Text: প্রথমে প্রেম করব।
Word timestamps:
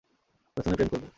প্রথমে 0.57 0.75
প্রেম 0.75 0.89
করব। 0.89 1.05